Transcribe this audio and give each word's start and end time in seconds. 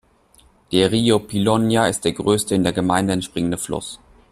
Der 0.71 0.91
Rio 0.91 1.17
Piloña 1.17 1.87
ist 1.87 2.05
der 2.05 2.13
größte, 2.13 2.55
in 2.55 2.63
der 2.63 2.73
Gemeinde 2.73 3.13
entspringende 3.13 3.59
Fluss. 3.59 3.99